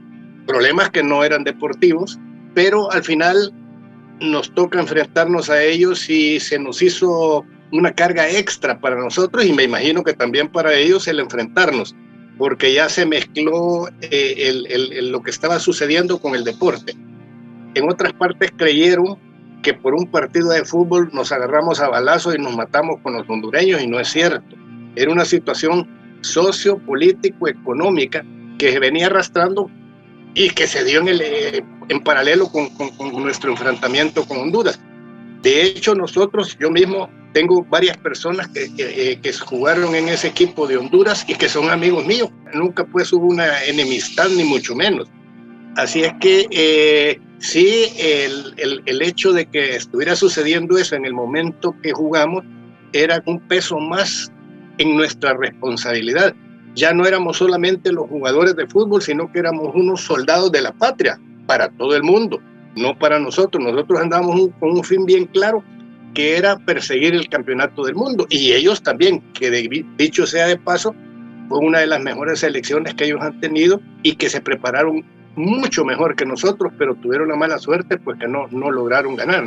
[0.47, 2.17] problemas que no eran deportivos,
[2.53, 3.53] pero al final
[4.23, 9.53] nos toca enfrentarnos a ellos y se nos hizo una carga extra para nosotros y
[9.53, 11.95] me imagino que también para ellos el enfrentarnos,
[12.37, 16.95] porque ya se mezcló eh, lo que estaba sucediendo con el deporte.
[17.75, 19.17] En otras partes creyeron
[19.63, 23.27] que por un partido de fútbol nos agarramos a balazos y nos matamos con los
[23.27, 24.55] hondureños y no es cierto.
[24.95, 25.89] Era una situación
[26.21, 28.23] sociopolítico-económica
[28.59, 29.71] que venía arrastrando
[30.35, 34.37] y que se dio en, el, eh, en paralelo con, con, con nuestro enfrentamiento con
[34.37, 34.79] Honduras.
[35.41, 40.27] De hecho, nosotros, yo mismo tengo varias personas que, que, eh, que, jugaron en ese
[40.27, 42.29] equipo de Honduras y que son amigos míos.
[42.53, 45.09] Nunca pues hubo una enemistad, ni mucho menos.
[45.75, 51.03] Así es que eh, sí, el, el, el, hecho de que estuviera sucediendo eso en
[51.03, 52.45] el momento que jugamos
[52.93, 54.31] era un peso más
[54.77, 56.35] en nuestra responsabilidad.
[56.75, 60.71] Ya no éramos solamente los jugadores de fútbol, sino que éramos unos soldados de la
[60.71, 62.39] patria para todo el mundo,
[62.75, 63.63] no para nosotros.
[63.63, 65.63] Nosotros andábamos con un fin bien claro,
[66.13, 68.25] que era perseguir el campeonato del mundo.
[68.29, 69.49] Y ellos también, que
[69.97, 70.95] dicho sea de paso,
[71.49, 75.03] fue una de las mejores selecciones que ellos han tenido y que se prepararon
[75.35, 79.45] mucho mejor que nosotros, pero tuvieron la mala suerte pues que no, no lograron ganar.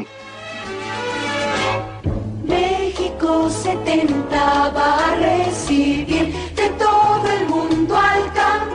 [2.44, 8.65] México 70 va a recibir de todo el mundo al campeón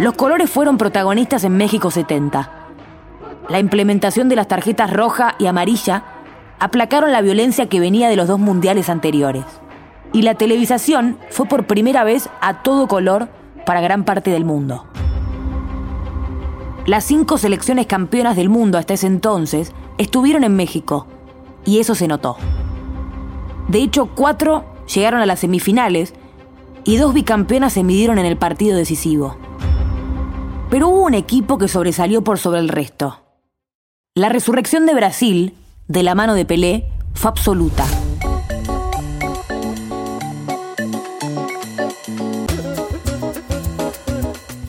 [0.00, 2.50] Los colores fueron protagonistas en México 70.
[3.50, 6.04] La implementación de las tarjetas roja y amarilla
[6.58, 9.44] aplacaron la violencia que venía de los dos mundiales anteriores.
[10.14, 13.28] Y la televisación fue por primera vez a todo color
[13.66, 14.86] para gran parte del mundo.
[16.86, 21.08] Las cinco selecciones campeonas del mundo hasta ese entonces estuvieron en México,
[21.66, 22.38] y eso se notó.
[23.68, 26.14] De hecho, cuatro llegaron a las semifinales
[26.84, 29.36] y dos bicampeonas se midieron en el partido decisivo.
[30.70, 33.18] Pero hubo un equipo que sobresalió por sobre el resto.
[34.14, 35.54] La resurrección de Brasil,
[35.88, 37.84] de la mano de Pelé, fue absoluta.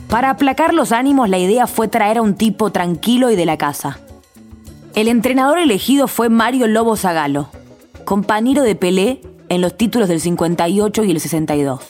[0.08, 3.56] Para aplacar los ánimos, la idea fue traer a un tipo tranquilo y de la
[3.56, 4.00] casa.
[4.94, 7.48] El entrenador elegido fue Mario Lobo Zagalo,
[8.04, 11.80] compañero de Pelé en los títulos del 58 y el 62.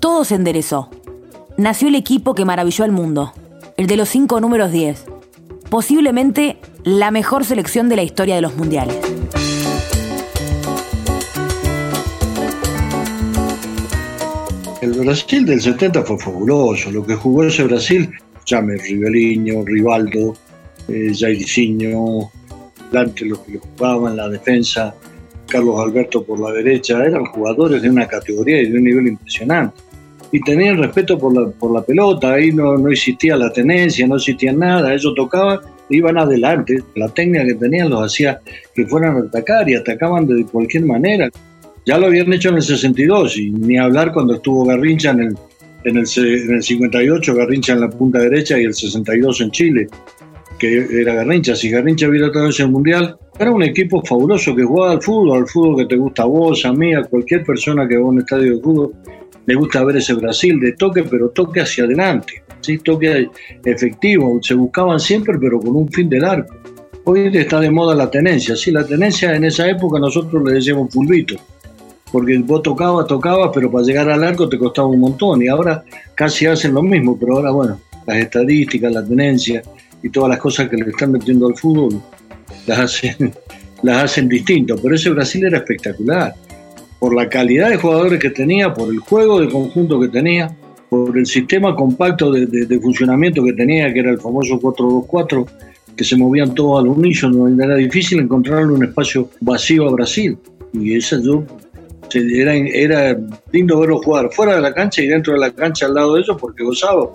[0.00, 0.90] Todo se enderezó.
[1.58, 3.32] Nació el equipo que maravilló al mundo,
[3.76, 5.06] el de los cinco números 10,
[5.68, 8.96] posiblemente la mejor selección de la historia de los mundiales.
[14.80, 16.92] El Brasil del 70 fue fabuloso.
[16.92, 18.08] Lo que jugó ese Brasil,
[18.46, 20.36] llame Riveliño, Rivaldo,
[20.86, 22.30] eh, Jairzinho,
[22.92, 24.94] Dante los que jugaban, la defensa,
[25.48, 29.87] Carlos Alberto por la derecha, eran jugadores de una categoría y de un nivel impresionante.
[30.30, 34.16] Y tenían respeto por la, por la pelota, ahí no, no existía la tenencia, no
[34.16, 38.40] existía nada, ellos tocaban, iban adelante, la técnica que tenían los hacía
[38.74, 41.30] que fueran a atacar y atacaban de cualquier manera.
[41.86, 45.36] Ya lo habían hecho en el 62 y ni hablar cuando estuvo Garrincha en el,
[45.84, 49.86] en el, en el 58, Garrincha en la punta derecha y el 62 en Chile,
[50.58, 51.56] que era Garrincha.
[51.56, 55.46] Si Garrincha hubiera estado ese mundial, era un equipo fabuloso que jugaba al fútbol, al
[55.46, 58.18] fútbol que te gusta a vos, a mí, a cualquier persona que va a un
[58.18, 58.92] estadio de fútbol,
[59.48, 62.76] le gusta ver ese Brasil de toque, pero toque hacia adelante, ¿sí?
[62.76, 63.30] toque
[63.64, 64.38] efectivo.
[64.42, 66.54] Se buscaban siempre, pero con un fin del arco.
[67.04, 68.54] Hoy está de moda la tenencia.
[68.54, 71.36] Sí, la tenencia en esa época nosotros le decíamos fulbito
[72.12, 75.82] porque vos tocabas, tocabas, pero para llegar al arco te costaba un montón y ahora
[76.14, 79.62] casi hacen lo mismo, pero ahora bueno, las estadísticas, la tenencia
[80.02, 82.02] y todas las cosas que le están metiendo al fútbol
[82.66, 83.32] las hacen,
[83.82, 86.34] las hacen distinto, pero ese Brasil era espectacular,
[86.98, 90.54] por la calidad de jugadores que tenía, por el juego de conjunto que tenía,
[90.88, 95.46] por el sistema compacto de, funcionamiento que tenía, que era el famoso 4-2-4,
[95.96, 100.38] que se movían todos al unísono, era difícil encontrarle un espacio vacío a Brasil.
[100.72, 101.44] Y esa yo
[102.14, 103.18] era, era
[103.52, 106.20] lindo verlo jugar fuera de la cancha y dentro de la cancha al lado de
[106.22, 107.10] ellos porque gozaba.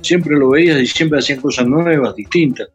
[0.00, 2.68] Siempre lo veías y siempre hacían cosas nuevas, distintas.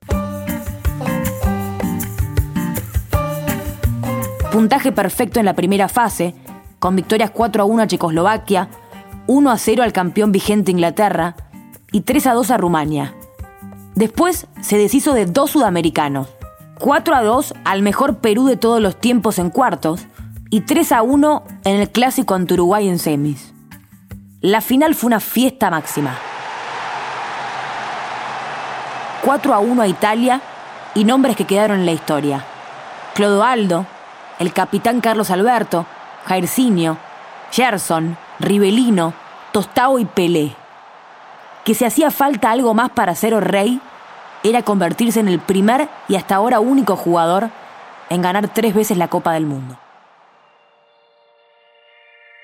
[4.51, 6.34] Puntaje perfecto en la primera fase,
[6.80, 8.69] con victorias 4 a 1 a Checoslovaquia,
[9.28, 11.36] 1 a 0 al campeón vigente Inglaterra
[11.91, 13.15] y 3 a 2 a Rumania.
[13.95, 16.28] Después se deshizo de dos sudamericanos,
[16.80, 20.05] 4 a 2 al mejor Perú de todos los tiempos en cuartos
[20.49, 23.53] y 3 a 1 en el clásico ante Uruguay en semis.
[24.41, 26.15] La final fue una fiesta máxima.
[29.23, 30.41] 4 a 1 a Italia
[30.93, 32.45] y nombres que quedaron en la historia.
[33.15, 33.88] Clodoaldo,
[34.39, 35.88] el capitán Carlos Alberto,
[36.28, 36.97] Jairzinho,
[37.51, 39.13] Gerson, Rivelino,
[39.51, 40.55] Tostao y Pelé.
[41.63, 43.82] Que si hacía falta algo más para ser rey,
[44.43, 47.49] era convertirse en el primer y hasta ahora único jugador
[48.09, 49.78] en ganar tres veces la Copa del Mundo.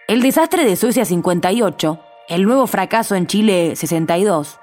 [0.07, 4.59] El desastre de Suecia 58, el nuevo fracaso en Chile 62,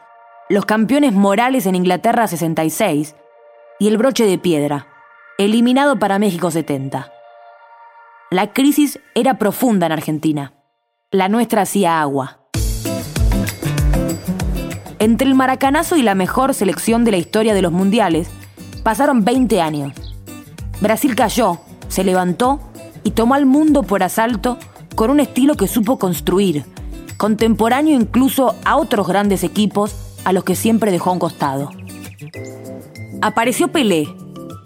[0.49, 3.16] los campeones morales en Inglaterra 66
[3.79, 4.87] y el broche de piedra,
[5.39, 7.20] eliminado para México 70.
[8.33, 10.53] La crisis era profunda en Argentina.
[11.11, 12.39] La nuestra hacía agua.
[15.01, 18.31] Entre el maracanazo y la mejor selección de la historia de los mundiales,
[18.85, 19.95] pasaron 20 años.
[20.81, 21.59] Brasil cayó,
[21.89, 22.61] se levantó
[23.03, 24.59] y tomó al mundo por asalto
[24.95, 26.64] con un estilo que supo construir,
[27.16, 31.72] contemporáneo incluso a otros grandes equipos a los que siempre dejó un costado.
[33.22, 34.07] Apareció Pelé,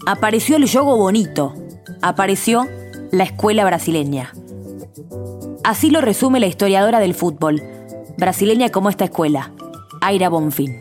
[0.06, 1.54] apareció el yogo bonito,
[2.02, 2.68] apareció
[3.14, 4.32] la escuela brasileña.
[5.62, 7.62] Así lo resume la historiadora del fútbol,
[8.18, 9.52] brasileña como esta escuela,
[10.00, 10.74] Aira Bonfim.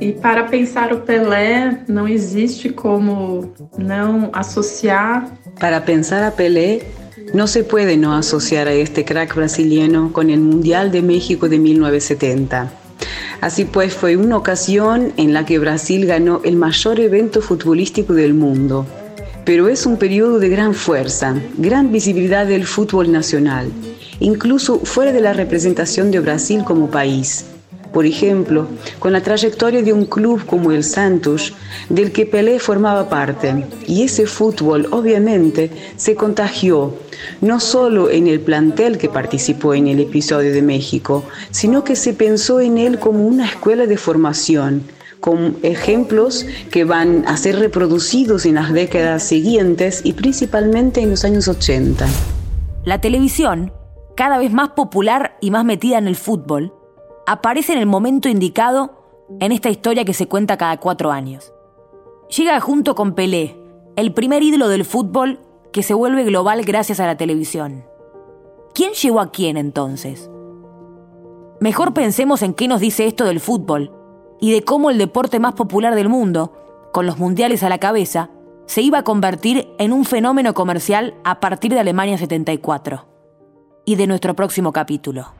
[0.00, 5.30] E para pensar o Pelé, não existe como não associar.
[5.58, 6.82] Para pensar a Pelé,
[7.32, 11.58] no se puede no asociar a este crack brasileño con el Mundial de México de
[11.58, 12.70] 1970.
[13.40, 18.34] Así pues, fue una ocasión en la que Brasil ganó el mayor evento futbolístico del
[18.34, 18.86] mundo.
[19.46, 23.70] Pero es un periodo de gran fuerza, gran visibilidad del fútbol nacional,
[24.18, 27.44] incluso fuera de la representación de Brasil como país.
[27.92, 28.66] Por ejemplo,
[28.98, 31.54] con la trayectoria de un club como el Santos,
[31.88, 33.64] del que Pelé formaba parte.
[33.86, 36.96] Y ese fútbol, obviamente, se contagió,
[37.40, 41.22] no solo en el plantel que participó en el episodio de México,
[41.52, 44.82] sino que se pensó en él como una escuela de formación,
[45.20, 51.24] con ejemplos que van a ser reproducidos en las décadas siguientes y principalmente en los
[51.24, 52.06] años 80.
[52.84, 53.72] La televisión,
[54.16, 56.72] cada vez más popular y más metida en el fútbol,
[57.26, 59.02] aparece en el momento indicado
[59.40, 61.52] en esta historia que se cuenta cada cuatro años.
[62.36, 63.56] Llega junto con Pelé,
[63.96, 65.40] el primer ídolo del fútbol
[65.72, 67.84] que se vuelve global gracias a la televisión.
[68.74, 70.30] ¿Quién llegó a quién entonces?
[71.60, 73.95] Mejor pensemos en qué nos dice esto del fútbol
[74.40, 78.30] y de cómo el deporte más popular del mundo, con los mundiales a la cabeza,
[78.66, 83.06] se iba a convertir en un fenómeno comercial a partir de Alemania 74
[83.84, 85.32] y de nuestro próximo capítulo.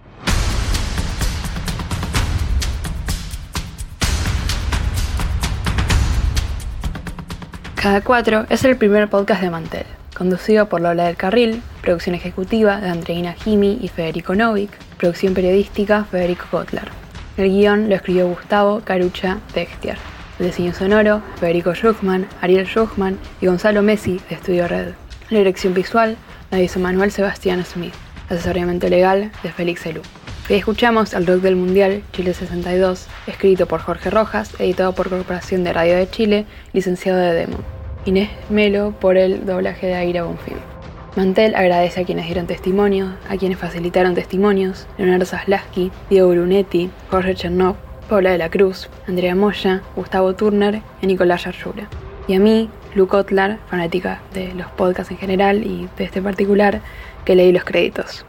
[7.74, 9.86] Cada cuatro es el primer podcast de Mantel,
[10.16, 16.04] conducido por Lola del Carril, producción ejecutiva de Andreina Jimi y Federico Novik, producción periodística
[16.04, 17.05] Federico Kotler.
[17.36, 19.98] El guion lo escribió Gustavo Carucha Textier.
[20.38, 24.94] El diseño sonoro, Federico Schuchman, Ariel Schuchman y Gonzalo Messi de Estudio Red.
[25.28, 26.16] La dirección visual
[26.50, 27.92] la hizo Manuel Sebastián Smith.
[28.30, 30.00] Asesoramiento legal de Félix Elú.
[30.48, 35.62] Hoy escuchamos El Rock del Mundial Chile 62, escrito por Jorge Rojas, editado por Corporación
[35.62, 37.58] de Radio de Chile, licenciado de Demo.
[38.06, 40.56] Inés Melo por el doblaje de Aira Bonfim.
[41.16, 47.34] Mantel agradece a quienes dieron testimonio, a quienes facilitaron testimonios, Leonardo Zaslaski, Diego Brunetti, Jorge
[47.34, 51.88] Chernov, Paula de la Cruz, Andrea Moya, Gustavo Turner y Nicolás Yarrura.
[52.28, 56.82] Y a mí, Lu Kotlar, fanática de los podcasts en general y de este particular,
[57.24, 58.26] que leí los créditos.